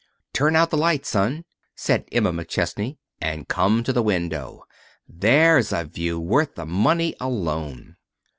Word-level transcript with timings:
"Turn 0.33 0.55
out 0.55 0.71
the 0.71 0.77
light, 0.77 1.05
son," 1.05 1.45
said 1.75 2.05
Emma 2.11 2.31
McChesney, 2.33 2.97
"and 3.21 3.47
come 3.47 3.83
to 3.83 3.93
the 3.93 4.01
window. 4.01 4.63
There's 5.07 5.71
a 5.71 5.83
view! 5.85 6.19
Worth 6.19 6.55
the 6.55 6.65
money, 6.65 7.13
alone." 7.21 7.97